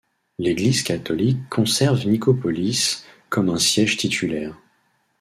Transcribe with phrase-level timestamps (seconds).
[0.39, 4.57] L'Église catholique conserve Nicopolis comme un siège titulaire.